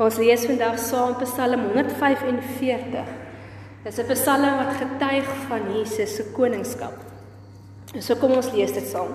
[0.00, 3.08] Ons lees vandag saam Psalm 145.
[3.84, 6.96] Dis 'n psalm wat getuig van Jesus se koningskap.
[8.00, 9.12] So kom ons lees dit saam.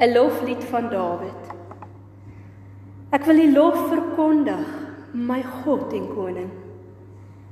[0.00, 1.42] 'n Loflied van Dawid.
[3.12, 4.66] Ek wil U lof verkondig,
[5.12, 6.50] my God en koning.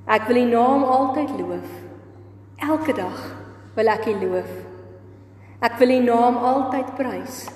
[0.06, 1.70] Ek wil U naam altyd loof.
[2.58, 3.36] Elke dag
[3.74, 4.50] wil ek U loof.
[5.60, 7.46] Ek wil U naam altyd prys.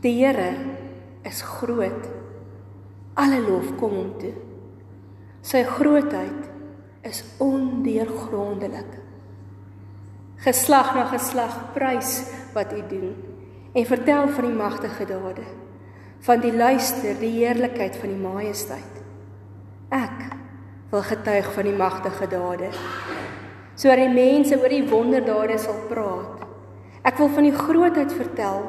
[0.00, 0.56] Die Here
[1.24, 2.21] is groot.
[3.14, 4.32] Alle lof kom hom toe.
[5.44, 6.48] Sy grootheid
[7.04, 8.98] is ondeurgrondelik.
[10.42, 12.22] Geslag na geslag prys
[12.54, 13.12] wat U doen
[13.72, 15.44] en vertel van die magtige dade,
[16.26, 18.98] van die luister, die heerlikheid van die majesteit.
[19.92, 20.26] Ek
[20.92, 22.68] wil getuig van die magtige dade,
[23.74, 26.44] sodat die mense oor die wonderdade sal praat.
[27.02, 28.60] Ek wil van die grootheid vertel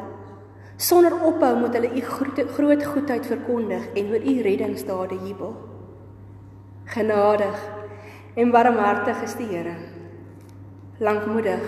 [0.83, 5.53] Sonder ophou moet hulle u groot, goedheid verkondig en oor u reddingsdade jubel.
[6.91, 7.61] Genadig
[8.35, 9.75] en barmhartig is die Here.
[10.99, 11.63] Lankmoedig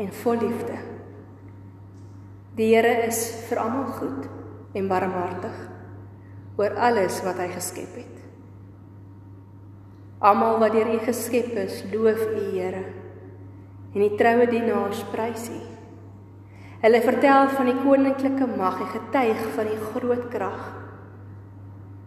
[0.00, 0.80] en vol liefde.
[2.56, 4.28] Die Here is vir almal goed
[4.72, 5.58] en barmhartig
[6.58, 8.14] oor alles wat hy geskep het.
[10.18, 12.86] Almal wat deur U geskep is, loof U Here.
[13.92, 15.77] En die troue dienaars prys U.
[16.78, 20.66] Hulle vertel van die koninklike mag en getuig van die groot krag.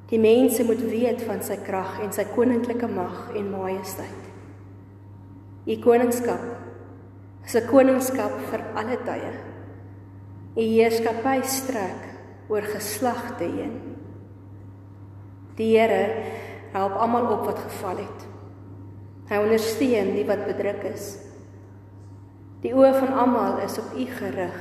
[0.07, 4.29] Die mense moet weet van sy krag en sy koninklike mag en majesteit.
[5.67, 6.45] U koningskap
[7.45, 9.31] is 'n koningskap vir alle tye.
[10.55, 12.01] U heerskappy strek
[12.49, 13.75] oor geslagte heen.
[15.55, 16.23] Die Here
[16.71, 18.27] help almal op wat geval het.
[19.29, 21.30] Hy ondersteun die wat bedruk is.
[22.61, 24.57] Die oë van almal is op U gerig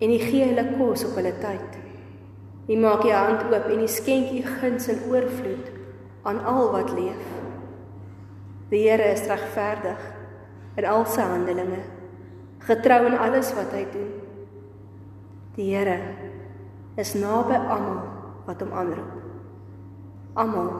[0.00, 1.76] en U gee hulle kos op hulle tyd.
[2.70, 5.70] U maak U hand oop en U skenk U guns in oorvloed
[6.26, 7.28] aan al wat leef.
[8.70, 10.02] Die Here is regverdig
[10.78, 11.82] in al sy handelinge,
[12.66, 14.10] getrou in alles wat hy doen.
[15.56, 15.98] Die Here
[16.98, 18.02] is naby almal
[18.48, 19.14] wat hom aanroep.
[20.38, 20.74] Almal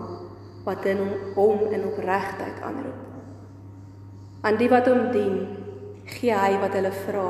[0.67, 1.03] wat in
[1.37, 3.07] hom in opregtheid aanroep.
[4.47, 5.60] Aan die wat hom dien,
[6.17, 7.27] gee hy wat hulle vra.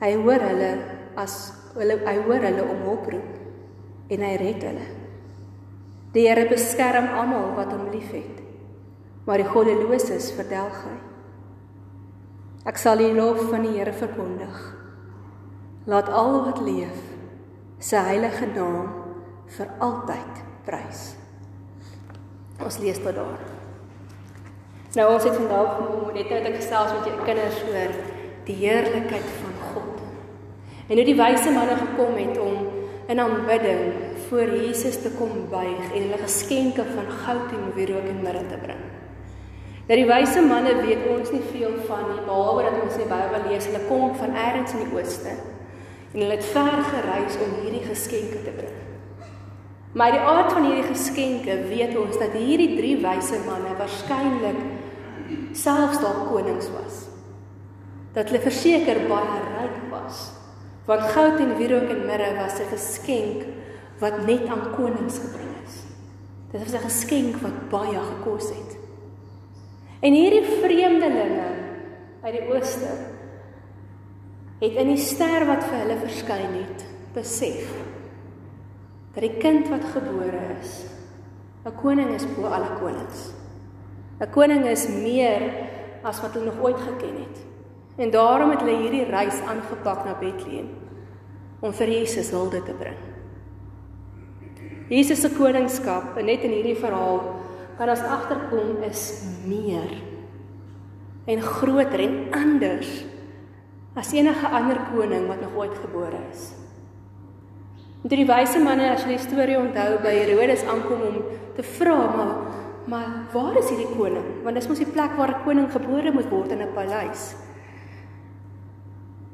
[0.00, 0.70] Hy hoor hulle
[1.20, 1.36] as
[1.76, 4.86] hulle hy hoor hulle om hulp roep en hy red hulle.
[6.16, 8.42] Die Here beskerm almal wat hom liefhet.
[9.26, 10.94] Maar die goddeloses verdelg hy.
[12.70, 14.56] Ek sal die lof van die Here verkondig.
[15.90, 17.02] Laat al wat leef
[17.82, 18.88] sy heilige naam
[19.58, 21.12] vir altyd prys.
[22.62, 23.55] Ons lees tot daar.
[24.96, 27.96] Nou ons het vandag gekom net nou dat ek gesels met jou kinders oor
[28.46, 29.98] die heerlikheid van God.
[30.86, 32.62] En hoe die wyse manne gekom het om
[33.12, 33.82] in aanbidding
[34.28, 38.56] voor Jesus te kom buig en hulle geskenke van goud en wierook en mirre te
[38.62, 38.80] bring.
[39.90, 43.46] Dat die wyse manne weet ons nie veel van nie behalwe dat ons die Bybel
[43.50, 47.84] lees hulle kom van elders in die ooste en hulle het ver gereis om hierdie
[47.84, 48.80] geskenke te bring.
[49.92, 54.64] Maar die aard van hierdie geskenke weet ons dat hierdie drie wyse manne waarskynlik
[55.52, 57.04] selfs dalk konings was.
[58.16, 60.30] Dat hulle verseker baie ryk was.
[60.86, 63.46] Want goud en wierook en mirre was 'n geskenk
[63.98, 65.74] wat net aan konings gebring is.
[66.50, 68.76] Dit was 'n geskenk wat baie gekos het.
[70.00, 71.48] En hierdie vreemdelinge
[72.22, 72.90] uit die ooste
[74.60, 76.84] het in die ster wat vir hulle verskyn het,
[77.14, 77.72] besef
[79.14, 80.84] dat die kind wat gebore is,
[81.64, 83.32] 'n koning is bo alle konings.
[84.20, 85.42] 'n koning is meer
[86.02, 87.36] as wat hulle nog ooit geken het.
[87.96, 90.68] En daarom het hulle hierdie reis aangepak na Bethlehem
[91.60, 92.98] om vir Jesus hulde te bring.
[94.88, 97.22] Jesus se koningskap, net in hierdie verhaal,
[97.76, 99.90] kan ons agterkom is meer
[101.26, 102.92] en groter en anders
[103.98, 106.52] as enige ander koning wat nog ooit gebore is.
[108.04, 111.16] En toe die wyse manne as jy die storie onthou by Herodes aankom om
[111.56, 112.34] te vra maar
[112.86, 114.26] Maar waar is hierdie koning?
[114.44, 117.34] Want dis mos die plek waar 'n koning gebore moet word in 'n paleis.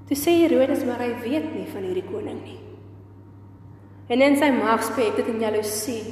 [0.06, 2.60] Toe sê Herodes maar hy weet nie van hierdie koning nie.
[4.08, 6.02] En in sy magspet het in jaloesie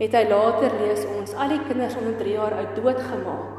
[0.00, 3.56] het hy later lees ons al die kinders onder 3 jaar oud doodgemaak.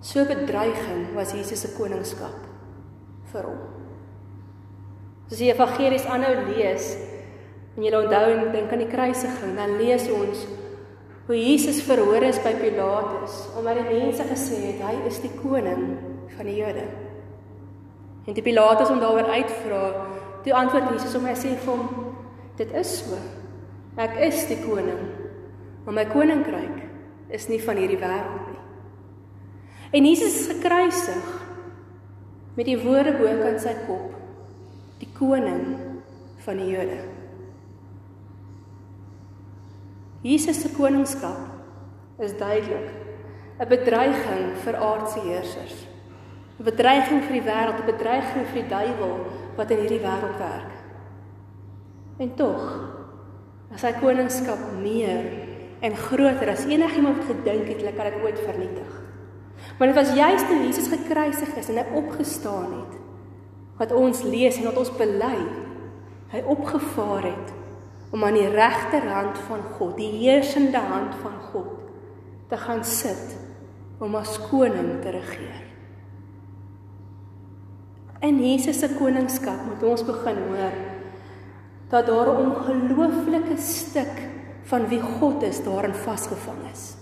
[0.00, 2.36] So bedreiging was Jesus se koningskap
[3.32, 3.58] vir hom.
[5.30, 6.96] As jy evangelies aanhou lees
[7.76, 10.44] en jy onthou en dink aan die kruisiging, dan lees ons
[11.26, 15.86] hoe Jesus verhoor is by Pilatus omdat die mense gesê het hy is die koning
[16.36, 16.84] van die Jode.
[18.24, 19.84] En die Pilatus hom daaroor uitvra,
[20.44, 22.12] toe antwoord Jesus hom en sê vir hom
[22.58, 23.18] dit is so.
[24.00, 25.00] Ek is die koning,
[25.84, 26.82] maar my koninkryk
[27.34, 28.60] is nie van hierdie wêreld nie.
[29.94, 31.26] En Jesus is gekruisig
[32.58, 34.10] met die woorde bo kan sy kop,
[35.00, 35.62] die koning
[36.44, 37.13] van die Jode.
[40.24, 41.36] Jesus se koningskap
[42.24, 42.88] is duidelik
[43.60, 45.86] 'n bedreiging vir aardse heersers.
[46.58, 49.16] 'n Bedreiging vir die wêreld, 'n bedreiging vir die duiwel
[49.56, 50.72] wat in hierdie wêreld werk.
[52.18, 52.62] En tog
[53.74, 55.24] is sy koningskap meer
[55.80, 58.92] en groter as enigiemand wat gedink het hulle kan dit ooit vernietig.
[59.78, 63.00] Maar dit was juis toe Jesus gekruisig is en hy opgestaan het
[63.76, 65.38] wat ons lees en wat ons bely.
[66.30, 67.52] Hy opgevaar het
[68.14, 71.72] om aan die regterhand van God, die heersende hand van God,
[72.48, 73.34] te gaan sit
[73.98, 75.62] om as koning te regeer.
[78.24, 80.76] In Jesus se koningskap moet ons begin hoor
[81.90, 84.14] dat daar 'n ongelooflike stuk
[84.62, 86.96] van wie God is daarin vasgevang is.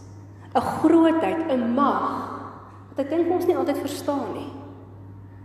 [0.54, 2.40] 'n Grootheid, 'n mag
[2.88, 4.52] wat ek dink ons nie altyd verstaan nie.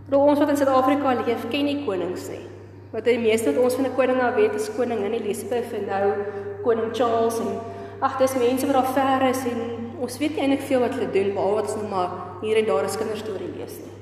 [0.08, 2.57] Rou ons wat in Suid-Afrika leef, ken nie konings nie.
[2.90, 6.12] Wat die meeste wat ons van 'n koning af weet is koningin Elizabeth en nou
[6.62, 7.60] koning Charles en
[8.00, 9.58] ag, dis mense wat daar ver is en
[10.00, 12.64] ons weet nie eintlik veel wat hulle doen behalwe wat ons nog maar hier en
[12.64, 13.96] daar 'n kinderstorie lees nie.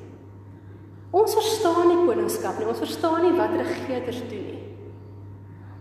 [1.10, 2.68] Ons verstaan nie koningskap nie.
[2.68, 4.62] Ons verstaan nie wat regerders doen nie.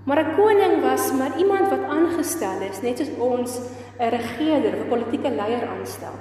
[0.06, 3.60] Maar 'n koning was maar iemand wat aangestel is, net soos ons
[4.00, 6.16] 'n regerder of 'n politieke leier aanstel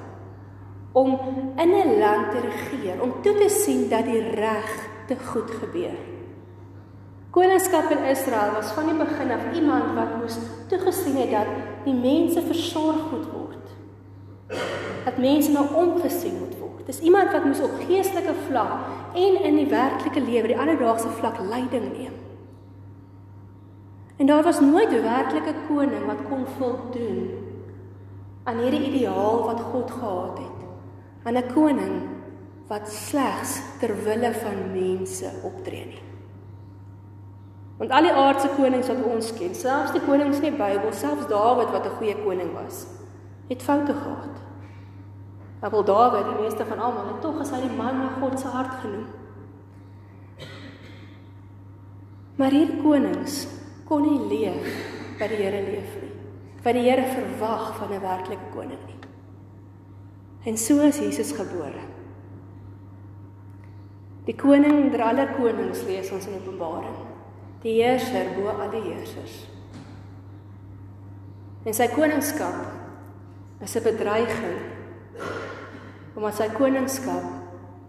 [0.92, 1.18] om
[1.56, 6.13] in 'n land te regeer, om toe te sien dat die reg te goed gebeur.
[7.34, 10.36] Koningskap in Israel was van die begin af iemand wat moes
[10.70, 11.48] toegesien het dat
[11.82, 13.72] die mense versorg moet word.
[15.04, 16.84] Dat mense na omgesien moet word.
[16.86, 21.42] Dis iemand wat moes op geestelike vlak en in die werklike lewe, die alledaagse vlak
[21.48, 22.14] leiding neem.
[24.16, 27.30] En daar was nooit 'n werklike koning wat kon voldoen
[28.44, 30.58] aan hierdie ideaal wat God gehad het.
[31.34, 32.02] 'n koning
[32.66, 36.13] wat slegs ter wille van mense optree nie.
[37.78, 41.26] Want al die aardse konings wat ons ken, selfs die konings in die Bybel, selfs
[41.26, 42.86] Dawid wat 'n goeie koning was,
[43.48, 44.36] het foute gehad.
[45.60, 48.40] Maar wel Dawid, die meeste van almal, en tog is hy die man na God
[48.40, 49.06] se hart genoem.
[52.36, 53.46] Maar hierdie konings
[53.84, 54.66] kon nie leef
[55.18, 56.12] by die Here leef nie.
[56.64, 59.00] Wat die Here verwag van 'n werklike koning nie.
[60.44, 61.84] En so is Jesus gebore.
[64.26, 67.13] Die koning der alle konings lees ons in Openbaring.
[67.64, 69.38] Die heerser bo alle heersers.
[71.64, 72.58] En sy koningskap
[73.64, 74.60] is 'n bedreiging
[76.14, 77.24] omdat sy koningskap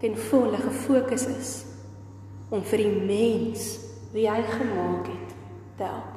[0.00, 1.64] ten volle gefokus is
[2.50, 3.78] om vir die mens
[4.12, 5.34] wie hy gemaak het
[5.76, 6.16] te help.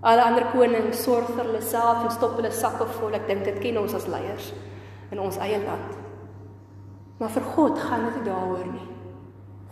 [0.00, 3.14] Alle ander konings sorg vir hulle self en stop hulle sakke vol.
[3.14, 4.52] Ek dink dit ken ons as leiers
[5.10, 5.96] in ons eie land.
[7.18, 8.97] Maar vir God gaan dit nie daaroor nie.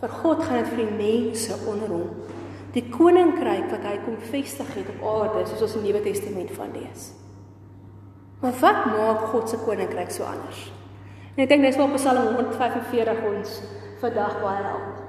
[0.01, 2.09] Vir God gaan dit vir die mense onder hom.
[2.75, 6.51] Die koninkryk wat hy kom vestig het op aarde, soos ons in die Nuwe Testament
[6.53, 7.07] van lees.
[8.43, 10.67] Maar wat maak God se koninkryk so anders?
[11.33, 13.55] En ek dink dis waar Psalm 145 ons
[14.01, 15.01] vandag baie help.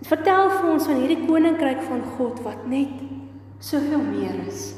[0.00, 3.04] Dit vertel vir ons van hierdie koninkryk van God wat net
[3.62, 4.72] soveel meer is.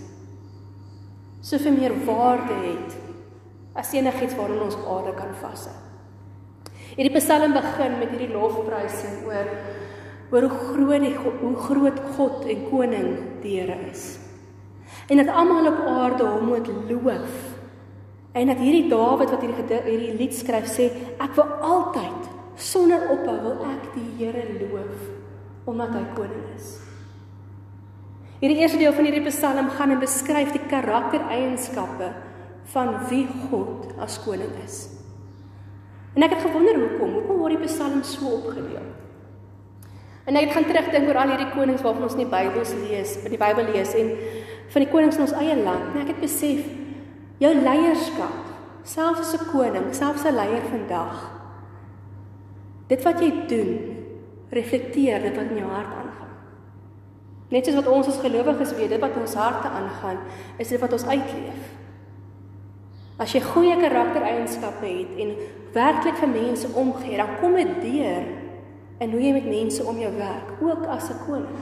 [1.44, 3.00] Soveel meer waarde het
[3.80, 5.83] as enigiets waarop ons aarde kan vashou.
[6.94, 9.48] Hierdie Psalm begin met hierdie lofprysing oor
[10.34, 13.08] oor hoe groot die hoe groot God en koning
[13.42, 14.16] die Here is.
[15.10, 17.34] En dat almal op aarde hom moet loof.
[18.34, 23.36] En dat hierdie Dawid wat hierdie hierdie lied skryf sê ek wil altyd sonder ophou
[23.42, 25.10] wil ek die Here loof
[25.66, 26.74] omdat hy koning is.
[28.38, 32.10] Hierdie eerste deel van hierdie Psalm gaan en beskryf die karaktereienskappe
[32.74, 34.93] van wie God as koning is.
[36.14, 38.86] En ek het gewonder hoekom, hoekom word die Psalm so opgedeel?
[40.24, 43.16] En ek het gaan terugdink oor al hierdie konings waarvan ons in die Bybel lees,
[43.20, 44.12] in die Bybel lees en
[44.72, 45.90] van die konings in ons eie land.
[45.92, 46.64] En ek het besef
[47.42, 48.38] jou leierskap,
[48.86, 51.18] selfs as 'n koning, selfs 'n leier vandag,
[52.88, 53.72] dit wat jy doen,
[54.50, 56.32] reflekteer dit wat in jou hart aangaan.
[57.50, 60.18] Net soos wat ons as gelowiges weet, dit wat ons harte aangaan,
[60.58, 61.60] is dit wat ons uitleef.
[63.18, 65.36] As jy goeie karaktereienskappe het en
[65.74, 68.26] werklik vir mense omgee, dan kom dit deur
[69.02, 71.58] in hoe jy met mense om jou werk, ook as 'n koning.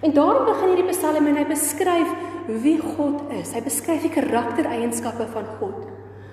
[0.00, 2.10] En daarom begin hierdie Psalm en hy beskryf
[2.46, 3.52] wie God is.
[3.52, 5.86] Hy beskryf die karaktereienskappe van God.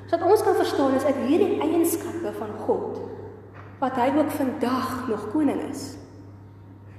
[0.05, 3.01] Sodat ons kan verstaan is dit hierdie eienskappe van God
[3.81, 5.97] wat hy ook vandag nog koning is.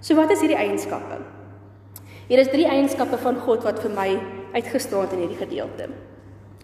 [0.00, 1.22] So wat is hierdie eienskappe?
[2.26, 4.08] Hier is drie eienskappe van God wat vir my
[4.52, 5.88] uitgestaan het in hierdie gedeelte.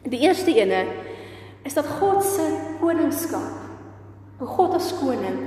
[0.03, 0.85] Die eerste ene
[1.62, 2.47] is dat God se
[2.81, 3.61] koningskap,
[4.38, 5.38] God as koning,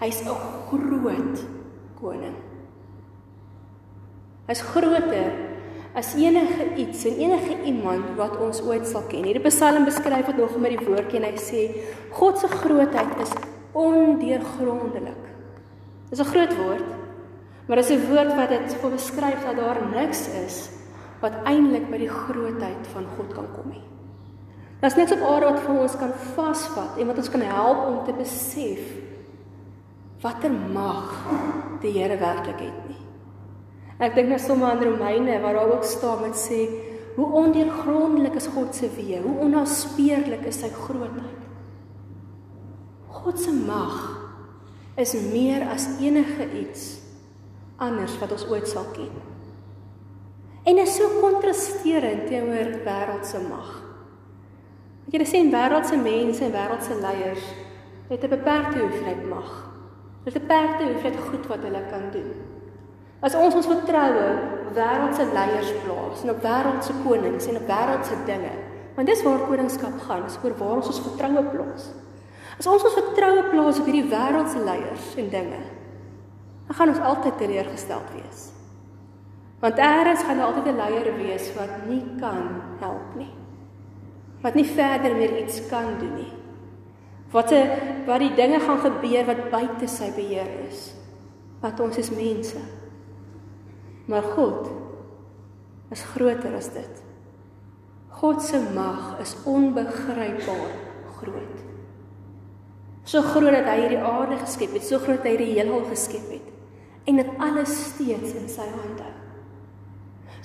[0.00, 0.36] hy's 'n
[0.70, 1.44] groot
[2.00, 2.36] koning.
[4.46, 5.32] Hy's groter
[5.96, 9.24] as enige iets en enige iemand wat ons ooit sal ken.
[9.24, 11.62] Hierdie Psalm beskryf dit nog met die woordjie en hy sê
[12.12, 13.32] God se grootheid is
[13.72, 15.24] ondeurgrondelik.
[16.10, 16.88] Dis 'n groot woord,
[17.66, 20.70] maar dis 'n woord wat dit beskryf dat daar niks is
[21.20, 23.95] wat eintlik by die grootheid van God kan kom nie.
[24.80, 28.00] Daar's niks op aarde wat vir ons kan vasvat en wat ons kan help om
[28.04, 28.82] te besef
[30.20, 31.12] watter mag
[31.80, 33.00] die Here werklik het nie.
[34.02, 36.66] Ek dink net sommer aan Romeine waar daar ook staan met sê
[37.16, 41.44] hoe ondeurgrondelik is God se weë, hoe onnaspeurlik is sy grootheid.
[43.22, 43.96] God se mag
[45.00, 46.84] is meer as enige iets
[47.80, 49.12] anders wat ons ooit sal ken.
[50.66, 53.85] En is so kontrasterend teenoor wêreldse mag.
[55.06, 57.44] Jy sien wêreldse mense en wêreldse leiers
[58.08, 59.50] het 'n beperkte hoeveelheid mag.
[60.24, 62.32] Hulle het 'n beperkte hoeveelheid goed wat hulle kan doen.
[63.20, 64.28] As ons ons vertroue
[64.74, 68.54] wêreldse leiers plaas en op wêreldse konings en op wêreldse dinge,
[68.94, 71.92] want dis waar koningskap gaan, is oor waar ons ons vertroue plaas.
[72.58, 75.62] As ons ons vertroue plaas op hierdie wêreldse leiers en dinge,
[76.66, 78.50] dan gaan ons altyd teleurgesteld wees.
[79.60, 83.45] Want eers gaan daar altyd 'n leier wees wat nie kan help nie
[84.46, 86.32] wat nie verder meer iets kan doen nie.
[87.34, 90.94] Wat 'n wat die dinge gaan gebeur wat buite sy beheer is.
[91.60, 92.60] Want ons is mense.
[94.06, 94.70] Maar God
[95.90, 97.02] is groter as dit.
[98.08, 100.72] God se mag is onbegrypbaar
[101.18, 101.58] groot.
[103.02, 106.30] So groot dat hy hierdie aarde geskep het, so groot dat hy die heelal geskep
[106.30, 106.54] het
[107.06, 109.15] en dit alles steeds in sy hande hou.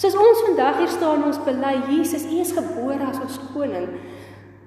[0.02, 3.86] Soos ons vandag hier staan ons bely Jesus, U is gebore as ons koning.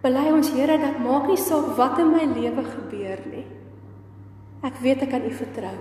[0.04, 3.42] Bely ons Here dat maak nie saak wat in my lewe gebeur nie.
[4.62, 5.74] Ek weet ek kan U vertrou.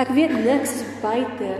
[0.00, 1.52] Ek weet niks is buite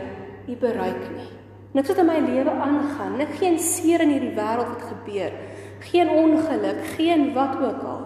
[0.48, 1.28] U bereik nie.
[1.76, 5.36] Niks wat in my lewe aangaan, nik geen seer in hierdie wêreld wat gebeur,
[5.84, 8.02] geen ongeluk, geen wat ook al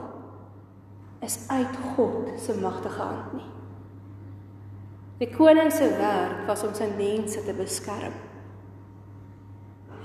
[1.27, 3.51] is uit God se magtige hand nie.
[5.23, 8.26] Die koning se werk was om sy mense te beskerm.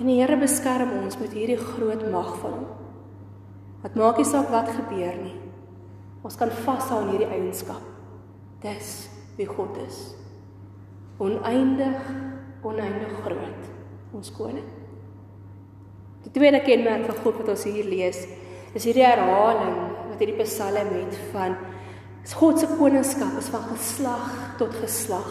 [0.02, 2.70] En die Here beskerm ons met hierdie groot mag van hom.
[3.84, 5.36] Wat maak nie saak wat gebeur nie.
[6.26, 7.84] Ons kan vashou aan hierdie eienskap.
[8.64, 10.00] Dis wie God is.
[11.22, 12.10] Oneindig,
[12.66, 13.70] oneindig groot.
[14.18, 14.66] Ons koning.
[16.26, 18.24] Die tweede kenmerk van God wat ons hier lees,
[18.74, 19.78] is hierdie herhaling
[20.10, 21.60] wat hierdie Psalm het van
[22.42, 25.30] God se koningskap is van geslag tot geslag.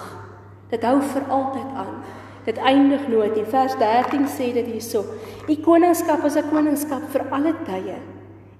[0.70, 2.02] Dit hou vir altyd aan.
[2.44, 3.44] Dit eindig nooit nie.
[3.44, 5.04] Vers 13 sê dit hierso:
[5.48, 7.96] "U koningskap is 'n koningskap vir alle tye.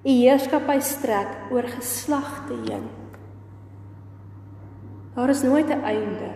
[0.05, 2.89] U heerskappy strek oor geslagte heen."
[5.15, 6.31] Daar is nooit 'n einde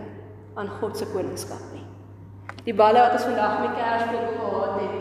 [0.54, 1.84] aan God se koningskap nie.
[2.64, 4.94] Die balle wat ons vandag met Kersboom gehad het,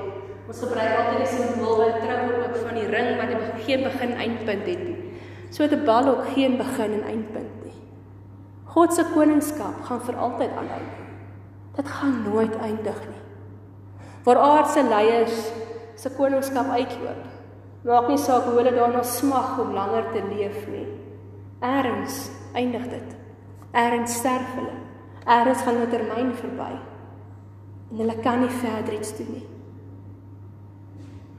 [0.48, 4.66] ons gebruik altyd die simbool by troue ook van die ring wat geen begin eindpunt
[4.66, 4.98] het nie.
[5.50, 7.74] So 'n bal ook geen begin en eindpunt nie.
[8.66, 11.05] God se koningskap gaan vir altyd aanhou.
[11.76, 13.22] Dit gaan nooit eindig nie.
[14.24, 15.52] Waar aardse leiers
[15.96, 17.26] se koningskap uitloop,
[17.86, 20.88] maak nie saak hoe hulle daarna smag om langer te leef nie.
[21.62, 23.16] Erns eindig dit.
[23.72, 24.74] Erns sterf hulle.
[25.26, 26.72] Erns gaan hulle termyn verby.
[27.92, 29.46] En hulle kan nie verder iets doen nie.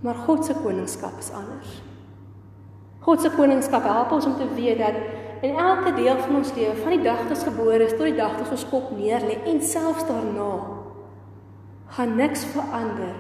[0.05, 1.83] Maar God se koningskap is anders.
[3.01, 5.01] God se koningskap help ons om te weet dat
[5.43, 8.17] in elke deel van ons lewe, van die dag dat ons gebore is tot die
[8.17, 10.53] dag dat ons kop neerlê en selfs daarna,
[11.97, 13.15] gaan niks verander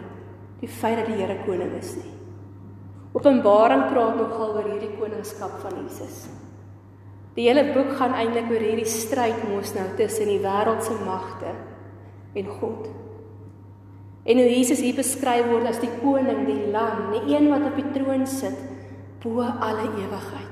[0.60, 2.12] die feit dat die Here koning is nie.
[3.16, 6.26] Openbaring praat nogal oor hierdie koningskap van Jesus.
[7.36, 11.52] Die hele boek gaan eintlik oor hierdie stryd mos nou tussen die wêreldse magte
[12.36, 12.88] en God.
[14.26, 17.78] En hoe Jesus hier beskryf word as die koning, die lam, die een wat op
[17.78, 18.58] die troon sit
[19.22, 20.45] bo alle ewigheid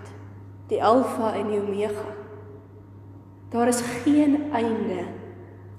[0.68, 2.06] die alfa en die omega.
[3.52, 5.04] Daar is geen einde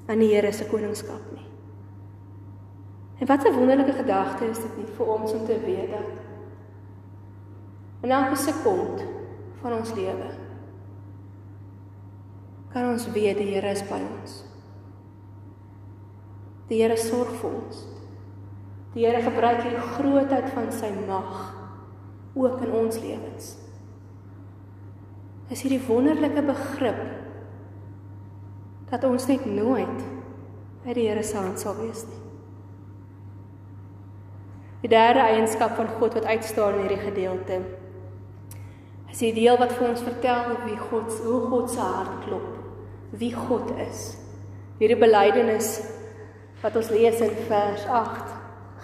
[0.06, 1.48] aan die Here se koningskap nie.
[3.20, 6.12] En wat 'n wonderlike gedagte is dit nie vir ons om te weet dat
[8.01, 9.04] in elke sekond
[9.62, 10.30] van ons lewe
[12.70, 14.44] kan ons weet die Here is by ons.
[16.68, 17.88] Die Here sorg vir ons.
[18.94, 21.56] Die Here gebruik die grootheid van sy mag
[22.34, 23.64] ook in ons lewens
[25.53, 27.01] is hierdie wonderlike begrip
[28.89, 30.03] dat ons net nooit
[30.85, 32.21] uit die Here se hand sal wees nie.
[34.85, 37.59] Die derde eienskap van God wat uitstaan in hierdie gedeelte
[39.09, 42.49] is die deel wat vir ons vertel wie God hoe God se hart klop,
[43.15, 44.17] wie God is.
[44.81, 45.77] Hierdie belydenis
[46.59, 48.33] wat ons lees in vers 8.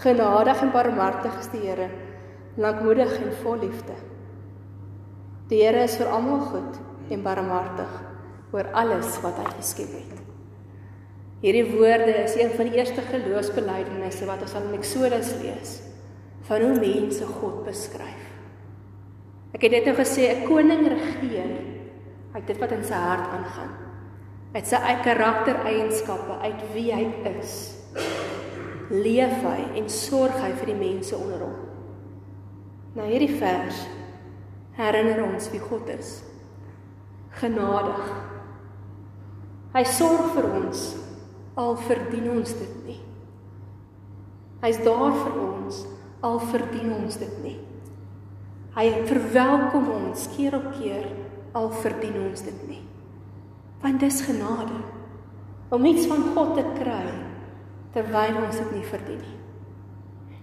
[0.05, 1.89] Genadig en barmhartig is die Here,
[2.55, 3.97] lankmoedig en vol liefde.
[5.51, 6.77] Die Here is vir almal goed
[7.11, 7.95] en barmhartig
[8.55, 10.21] oor alles wat hy geskep het.
[11.43, 15.73] Hierdie woorde is een van die eerste geloofsbelijdenisse wat ons aan Eksodus lees
[16.47, 18.23] van hoe mense God beskryf.
[19.51, 21.51] Ek het dit nou gesê 'n koning regeer
[22.31, 23.73] uit dit wat in sy hart aangaan.
[24.55, 27.07] Uit sy eie karaktereienskappe, uit wie hy
[27.39, 27.75] is.
[28.89, 31.55] Leef hy en sorg hy vir die mense onder hom.
[32.95, 33.87] Nou hierdie vers
[34.77, 36.19] herinner ons wie God is.
[37.41, 38.03] Genadig.
[39.71, 40.85] Hy sorg vir ons
[41.59, 42.99] al verdien ons dit nie.
[44.61, 45.83] Hy's daar vir ons
[46.21, 47.57] al verdien ons dit nie.
[48.75, 51.07] Hy verwelkom ons keer op keer
[51.57, 52.81] al verdien ons dit nie.
[53.81, 54.77] Want dis genade
[55.71, 57.05] om iets van God te kry
[57.95, 59.37] terwyl ons dit nie verdien nie.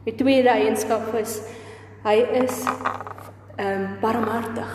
[0.09, 1.39] Die tweede eienskap is
[2.05, 2.63] hy is
[3.59, 4.75] ehm um, barmhartig.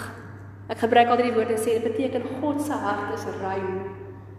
[0.67, 3.85] Ek gebruik altyd die woord en sê dit beteken God se hart is ruim.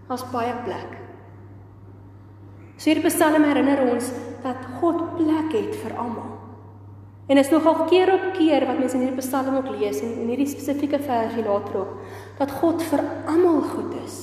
[0.09, 1.01] Daar's baie plek.
[2.77, 4.11] So hierdie Psalm herinner ons
[4.45, 6.33] dat God plek het vir almal.
[7.29, 10.33] En is nogal keer op keer wat mense in hierdie Psalm ook lees en in
[10.35, 11.95] hierdie spesifieke versie later ook
[12.41, 14.19] dat God vir almal goed is,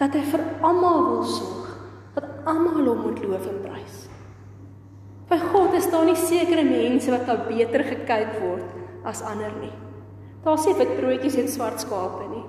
[0.00, 1.70] dat hy vir almal wil sorg,
[2.16, 4.02] dat almal hom moet loof en prys.
[5.30, 9.72] By God is daar nie sekere mense wat nou beter gekyk word as ander nie.
[10.44, 12.44] Daar sê wit broodjies en swart skape nie.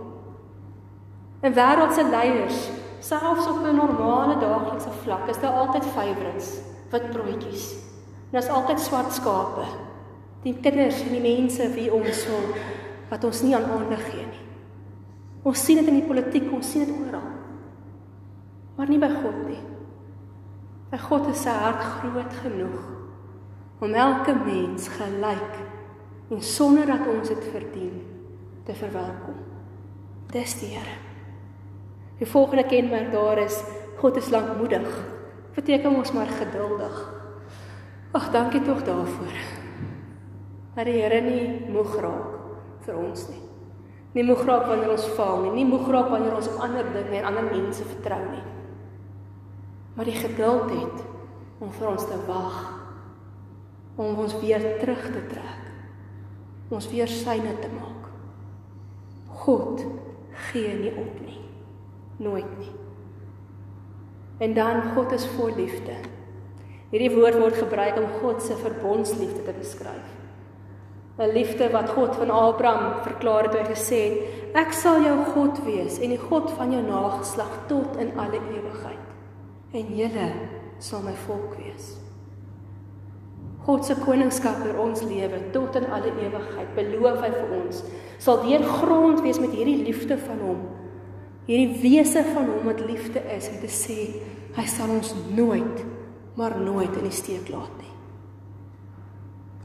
[1.41, 7.73] In wêreldse leiers, selfs op 'n normale daaglikse vlak, is daar altyd favourites, wit broodjies.
[8.31, 9.65] En daar's altyd swart skape
[10.43, 12.55] die kinders en die mense wie ons wil
[13.11, 14.45] wat ons nie aan aandag gee nie.
[15.43, 17.27] Ons sien dit in die politiek, ons sien dit oral.
[18.77, 19.59] Maar nie by God nie.
[20.91, 22.89] By God is sy hart groot genoeg
[23.81, 25.53] om elke mens gelyk
[26.31, 27.95] en sonder dat ons dit verdien
[28.63, 29.39] te verwelkom.
[30.31, 30.97] Dis die Here.
[32.21, 33.57] Die volgende kenmerk daar is
[33.99, 34.87] God is lankmoedig.
[35.55, 36.99] Beteken ons maar geduldig.
[38.11, 39.39] Ag, dankie tog daarvoor
[40.75, 42.37] dat die Here nie moeg raak
[42.85, 43.41] vir ons nie.
[44.15, 47.19] Nie moeg raak wanneer ons faal nie, nie moeg raak wanneer ons op ander dinge
[47.19, 48.43] en ander mense vertrou nie.
[49.95, 51.03] Maar die geduld het
[51.59, 52.61] om vir ons te wag
[53.99, 55.70] om ons weer terug te trek.
[56.71, 58.07] Ons weer syne te maak.
[59.43, 59.83] God
[60.49, 61.41] gee nie op nie.
[62.21, 62.71] Nooit nie.
[64.41, 65.99] En dan God is vol liefde.
[66.91, 70.17] Hierdie woord word gebruik om God se verbondsliefde te beskryf.
[71.21, 74.19] 'n liefde wat God van Abraham verklaar het hy gesê het:
[74.57, 79.07] Ek sal jou God wees en die God van jou nageslag tot in alle ewigheid.
[79.71, 80.29] En julle
[80.79, 82.00] sal my volk wees.
[83.65, 87.83] God se koningskap oor ons lewe tot in alle ewigheid beloof hy vir ons
[88.21, 90.63] sal deur grond wees met hierdie liefde van hom.
[91.45, 93.99] Hierdie wese van hom wat liefde is en te sê
[94.57, 95.85] hy sal ons nooit
[96.37, 97.93] maar nooit in die steek laat nie.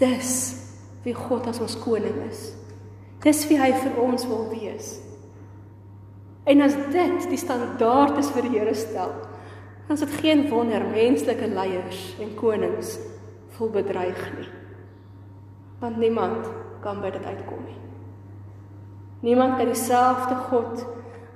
[0.01, 0.33] Dis
[1.07, 2.51] wie God as ons koning is.
[3.25, 4.97] Dis wie hy vir ons wil wees.
[6.47, 9.15] En as dit die standaard is vir die Here stel,
[9.87, 12.97] dan is dit geen wonder menslike leiers en konings
[13.57, 14.49] voel bedreig nie.
[15.81, 16.49] Want niemand
[16.85, 17.79] kan by dit uitkom nie.
[19.27, 20.85] Niemand kan dieselfde God,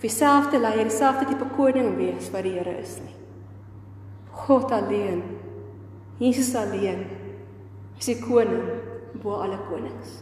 [0.00, 3.16] dieselfde leier, dieselfde tipe koning wees wat die Here is nie.
[4.46, 5.22] God alleen.
[6.20, 7.06] Jesus alleen
[7.98, 8.66] is die koning
[9.22, 10.20] bo alle konings.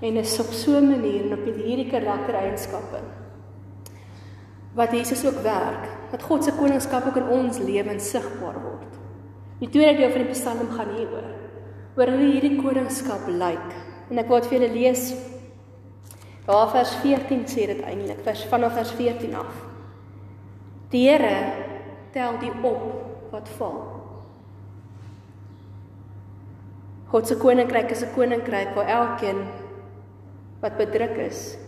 [0.00, 3.00] En is op so 'n manier en op hierdie karaktereienskappe
[4.74, 8.97] wat Jesus ook werk, dat God se koningskap ook in ons lewens sigbaar word.
[9.58, 11.34] Die tweede deel van die Psalm gaan hieroor
[11.98, 13.72] oor hoe hierdie koningskap lyk.
[14.08, 15.08] En ek wil vir julle lees
[16.46, 19.50] daar vers 14 sê dit eintlik, vers vanaf vers 14 af.
[20.94, 21.34] Die Here
[22.14, 23.80] tel die op wat val.
[27.10, 29.42] God se koninkryk is 'n koninkryk waar elkeen
[30.60, 31.58] wat bedruk is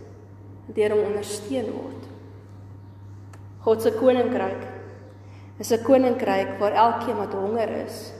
[0.73, 2.07] deur hom ondersteun word.
[3.65, 4.70] God se koninkryk
[5.61, 8.13] is 'n koninkryk waar elkeen wat honger is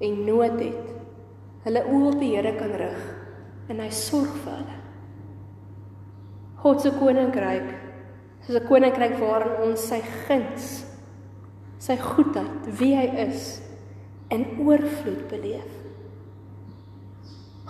[0.00, 0.86] en nood het,
[1.64, 3.00] hulle oë op die Here kan rig
[3.68, 4.78] en hy sorg vir hulle.
[6.60, 7.84] God se koninkryk
[8.44, 10.84] Soos 'n koninkryk waarin ons sy guns,
[11.80, 13.60] sy goedheid, wie hy is,
[14.28, 15.70] in oorvloed beleef.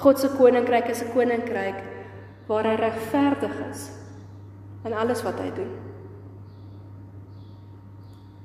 [0.03, 1.79] God se koninkryk is 'n koninkryk
[2.49, 3.91] waar hy regverdig is
[4.85, 5.84] in alles wat hy doen.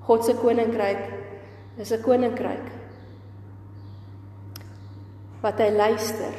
[0.09, 1.01] God se koninkryk
[1.77, 2.65] is 'n koninkryk
[5.41, 6.33] wat hy luister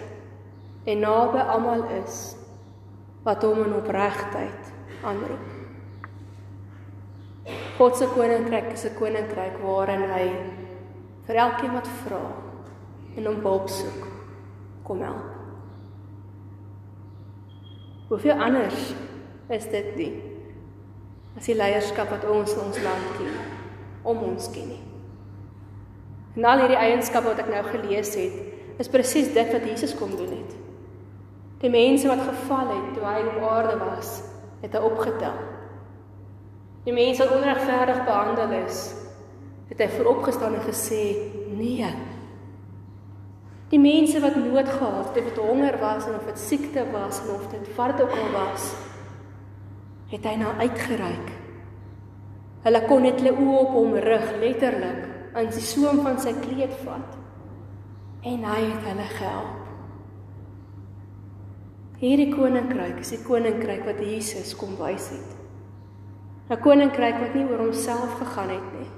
[0.87, 2.35] en naby almal is
[3.23, 4.73] wat hom in opregtheid
[5.05, 5.47] aanroep.
[7.79, 10.27] God se koninkryk is 'n koninkryk waarin hy
[11.27, 12.27] vir elkeen wat vra
[13.17, 14.03] en hom hulp soek
[14.83, 15.31] kom help.
[18.09, 18.95] Hoeveel anders
[19.49, 20.23] is dit nie
[21.37, 23.60] as die leierskap wat ons in ons land ken
[24.03, 24.83] om ons ken nie.
[26.37, 28.37] En al hierdie eienskappe wat ek nou gelees het,
[28.81, 30.55] is presies dit wat Jesus kom doen het.
[31.61, 34.21] Die mense wat geval het toe hy op aarde was,
[34.63, 35.37] het hy opgetel.
[36.87, 38.79] Die mense wat onregverdig behandel is,
[39.69, 41.03] het hy vooropgestaan en gesê:
[41.59, 41.91] "Nee."
[43.71, 47.21] Die mense wat nood gehad het, of dit honger was en of dit siekte was
[47.21, 48.73] en of dit wat ook al was,
[50.11, 51.30] het hy na uitgereik.
[52.65, 55.09] Hulle kon net hulle oë op hom rig, letterlik,
[55.41, 57.17] in die soem van sy kleed vat.
[58.27, 59.61] En hy het hulle gehelp.
[62.01, 65.37] Hierdie koninkryk is die koninkryk wat Jesus kom wys het.
[66.51, 68.89] 'n Koninkryk wat nie oor homself gegaan het nie,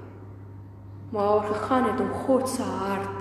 [1.11, 3.19] maar gegaan het om God se hart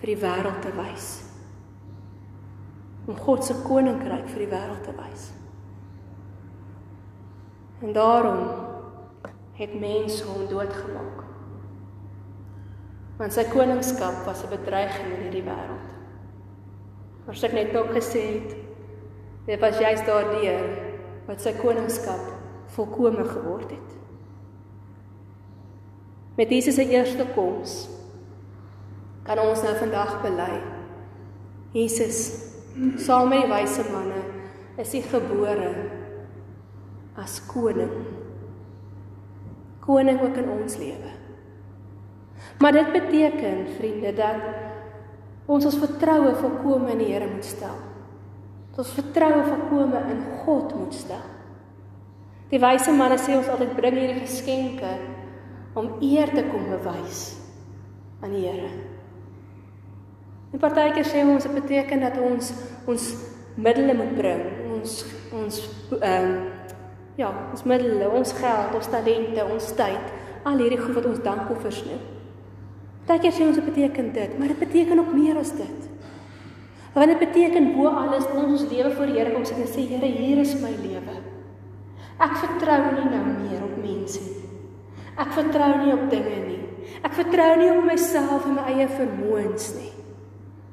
[0.00, 1.08] vir die wêreld te wys.
[3.06, 5.32] Om God se koninkryk vir die wêreld te wys.
[7.82, 8.67] En daarom
[9.58, 11.26] het mense hom doodgemaak.
[13.18, 15.88] Want sy koningskap was 'n bedreiging in hierdie wêreld.
[17.26, 18.56] Maar sy het net ook gesê het
[19.48, 20.64] Dit was juist daardeur
[21.24, 22.20] wat sy koningskap
[22.74, 23.94] volkome geword het.
[26.36, 27.78] Met Jesus se eerste koms
[29.24, 30.50] kan ons nou vandag bely.
[31.72, 32.20] Jesus
[33.00, 34.20] saam met die wyse manne
[34.76, 35.72] is hy gebore
[37.16, 37.96] as koning.
[39.88, 41.16] Koning ook in ons lewe.
[42.60, 47.78] Maar dit beteken, vriende, dat ons ons vertroue volkome in die Here moet stel
[48.78, 51.24] ons vertroue volkome in God moet stel.
[52.48, 54.92] Die wyse manne sê ons altyd bring hierdie geskenke
[55.78, 57.24] om eer te kom bewys
[58.22, 58.70] aan die Here.
[60.54, 62.52] En partykeer sê ons dit beteken dat ons
[62.88, 63.08] ons
[63.58, 64.46] middele moet bring,
[64.78, 65.02] ons
[65.34, 65.58] ons
[65.98, 66.38] ehm um,
[67.18, 70.14] ja, ons middele, ons geld, ons talente, ons tyd,
[70.46, 72.02] al hierdie goed wat ons dankoffers noem.
[73.08, 75.88] Partykeer sê ons dit beteken dit, maar dit beteken ook meer as dit.
[76.94, 80.08] Want dit beteken bo alles ons ons lewe voor Here kom sit en sê Here,
[80.08, 81.16] hier is my lewe.
[82.18, 84.46] Ek vertrou nie nou meer op mense nie.
[85.18, 86.60] Ek vertrou nie op dinge nie.
[87.06, 89.92] Ek vertrou nie op myself en my eie vermoëns nie.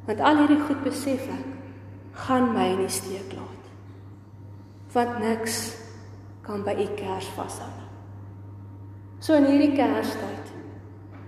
[0.08, 3.72] Want al hierdie goed besef ek gaan my in die steek laat.
[4.96, 5.85] Want niks
[6.46, 7.86] kan by u kers vashou nie.
[9.20, 10.52] So in hierdie Kerstyd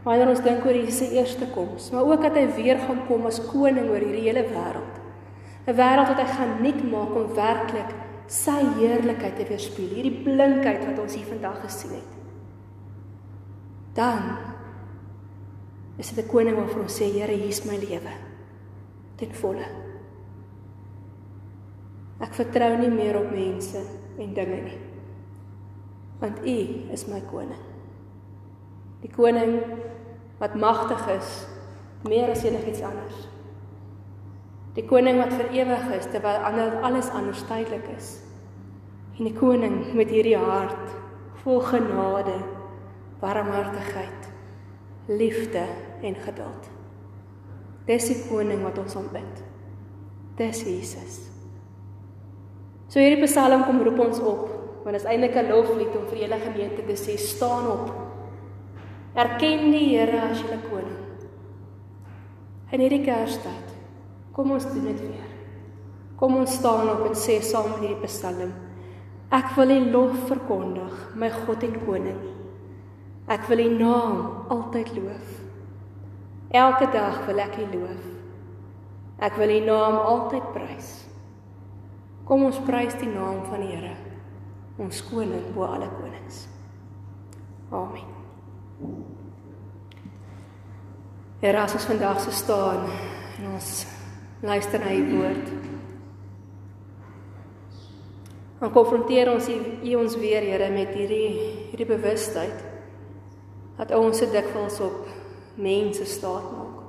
[0.06, 3.25] wanneer ons dink oor Jesus se eerste koms, maar ook dat hy weer gaan kom
[3.27, 5.01] as koning oor hierdie hele wêreld.
[5.67, 7.89] 'n Wêreld wat hy gaan nuut maak om werklik
[8.27, 12.13] sy heerlikheid te weerspieël, hierdie blinkheid wat ons hier vandag gesien het.
[13.95, 14.38] Dan
[15.97, 18.13] is dit 'n koning wat vir ons sê, Here, hier is my lewe
[19.17, 19.65] ten volle.
[22.19, 23.82] Ek vertrou nie meer op mense
[24.19, 24.87] en dinge nie.
[26.19, 26.58] Want U
[26.93, 27.62] is my koning.
[29.03, 29.60] Die koning
[30.41, 31.45] wat magtig is
[32.08, 33.27] meer as enigiets anders.
[34.77, 38.17] Die koning wat vir ewig is terwyl ander alles anders tydelik is.
[39.17, 40.93] En die koning met hierdie hart
[41.41, 42.36] vol genade,
[43.21, 44.27] barmhartigheid,
[45.10, 45.63] liefde
[46.06, 46.69] en geduld.
[47.88, 49.41] Dis die koning wat ons aanbid.
[50.38, 51.21] Dis Jesus.
[52.88, 54.51] So hierdie Psalm kom roep ons op,
[54.88, 57.91] want dit is eintlik 'n loflied om vir hele gemeente te sê staan op
[59.17, 61.02] Erken die Here as julle koning.
[62.69, 63.71] In hierdie Kerstyd,
[64.32, 65.32] kom ons doen dit weer.
[66.15, 68.54] Kom ons staan op en sê saam met hierdie Psalm:
[69.32, 72.21] Ek wil U lof verkondig, my God en koning.
[73.28, 75.41] Ek wil U naam altyd loof.
[76.50, 78.04] Elke dag wil ek U loof.
[79.19, 81.08] Ek wil U naam altyd prys.
[82.26, 83.95] Kom ons prys die naam van die Here,
[84.78, 86.46] ons koning bo alle konings.
[87.72, 88.13] Amen.
[91.42, 92.88] Here, as ons vandag so staan
[93.38, 93.72] en ons
[94.42, 95.52] luister na u woord.
[98.58, 101.30] Dan konfronteer ons U ons weer, Here, met hierdie
[101.70, 102.63] hierdie bewustheid
[103.78, 105.06] dat ons se dikwels op
[105.62, 106.80] mense staat maak,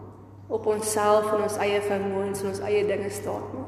[0.49, 3.68] op onsself en ons eie vermoëns en ons eie dinge staat maak.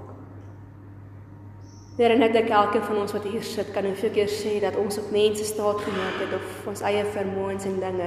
[2.01, 4.97] Here, net ek elkeen van ons wat hier sit, kan hoeveel keer sê dat ons
[5.03, 8.07] op mense staat gemaak het of ons eie vermoëns en dinge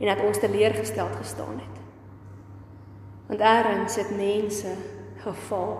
[0.00, 1.78] en dat ons teleurgesteld gestaan het.
[3.28, 4.74] Want eerens het mense
[5.22, 5.70] geval.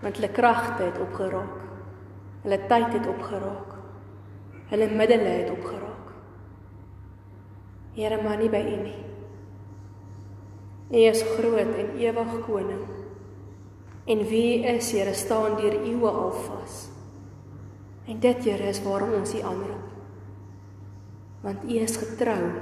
[0.00, 1.60] Want hulle kragte het opgeraak.
[2.48, 3.78] Hulle tyd het opgeraak.
[4.72, 6.12] Hulle middele het opgeraak.
[8.00, 9.00] Here, maar nie by U nie.
[10.96, 12.95] U is groot en ewig koning.
[14.06, 16.86] En wie is Here staan deur eeue al vas.
[18.06, 19.88] En dit Here is waarom ons U aanroep.
[21.42, 22.52] Want U is getrou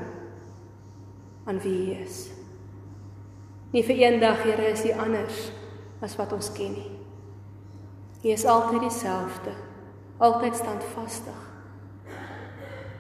[1.45, 2.31] aan wie U is.
[3.73, 5.51] Nie vir eendag Here is U anders
[6.01, 6.91] as wat ons ken nie.
[8.25, 9.53] U is altyd dieselfde
[10.19, 11.41] altyd standvastig.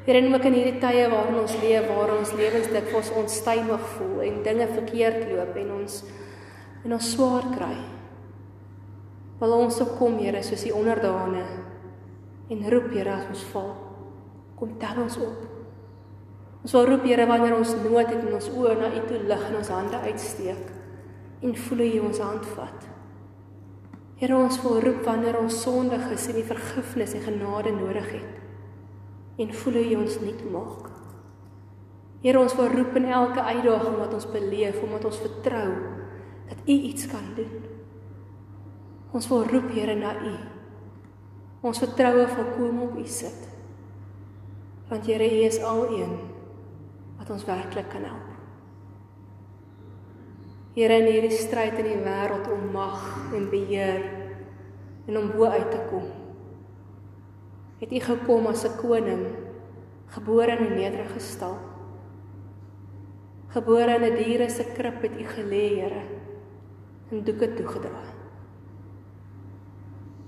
[0.04, 4.20] Here, en ook in hierdie tye waarin ons leef, waar ons lewens dikwels onstuimig voel
[4.26, 6.02] en dinge verkeerd loop en ons
[6.84, 7.76] en ons swaar kry.
[9.40, 11.42] Wil ons op kom, Here, soos die onderdane
[12.52, 13.72] en roep, Here, as ons val.
[14.58, 15.42] Kom tel ons op.
[16.62, 19.46] Ons wil roep, Here, wanneer ons nood het en ons oë na U toe lig
[19.50, 20.72] en ons hande uitsteek
[21.44, 22.86] en voel U ons hand vat.
[24.20, 28.40] Here ons wil roep wanneer ons sondig is en die vergifnis en genade nodig het.
[29.42, 30.88] En voel U ons nie maak.
[32.24, 35.70] Here ons wil roep in elke uitdaging wat ons beleef omdat ons vertrou
[36.48, 37.58] dat U iets kan doen.
[39.14, 40.32] Ons wil roep Here na U.
[41.64, 43.44] Ons vertroue volkome op U sit.
[44.88, 46.16] Want Here U is al een
[47.20, 48.32] wat ons werklik kan help.
[50.74, 53.04] Here in hierdie stryd in die wêreld om mag
[53.38, 54.02] en beheer
[55.06, 56.10] en om bo uit te kom.
[57.84, 59.24] Het U gekom as 'n koning,
[60.10, 61.56] gebore in 'n nederige stal.
[63.54, 66.02] Gebore in 'n diere se krib het U gelê, Here,
[67.10, 68.13] en doeke toegedraai.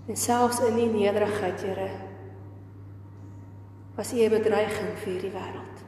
[0.07, 1.91] En selfs in die nederigheid, Here,
[3.97, 5.79] was U 'n bedreiging vir hierdie wêreld.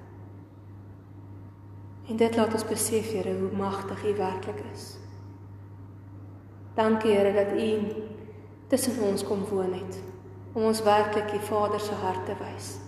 [2.08, 4.96] En dit laat ons besef, Here, hoe magtig U werklik is.
[6.74, 7.92] Dankie, Here, dat U
[8.66, 10.00] tussen ons kom woon het
[10.52, 12.78] om ons werklik U Vader se hart te wys.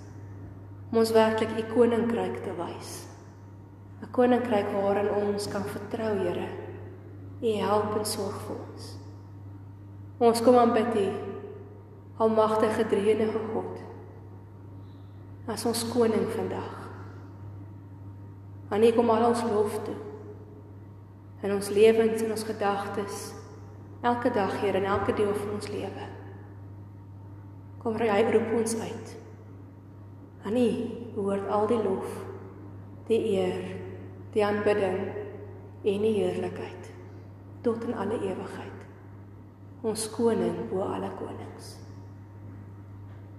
[0.91, 3.07] Om ons werklik U koninkryk te wys.
[4.03, 6.49] 'n Koninkryk waarin ons kan vertrou, Here.
[7.43, 9.00] U help en sorg vir ons.
[10.21, 11.07] Ons kom aan bid U,
[12.21, 13.79] Almagtige Drie-enige God.
[15.49, 16.77] As ons koning vandag
[18.71, 19.97] aan U kom al ons lof toe.
[21.43, 23.23] In ons lewens en ons gedagtes
[24.07, 26.07] elke dag hier in elke deel van ons lewe.
[27.81, 29.15] Kom ry roep ons uit.
[30.45, 30.69] Aan U
[31.17, 32.13] behoort al die lof,
[33.09, 33.65] die eer,
[34.37, 35.01] die aanbidding
[35.83, 36.93] en die heerlikheid
[37.65, 38.70] tot in alle ewigheid.
[39.83, 41.77] Ons koning bo alle konings.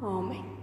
[0.02, 0.61] Amen.